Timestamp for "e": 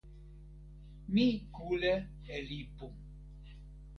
2.33-2.37